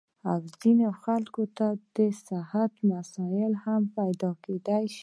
او 0.29 0.37
ځينې 0.61 0.87
خلکو 1.03 1.43
ته 1.57 1.67
د 1.95 1.97
صحت 2.27 2.73
مسئلې 2.91 3.45
هم 3.63 3.81
پېدا 3.97 4.31
کېدے 4.43 4.81
شي- 4.93 4.97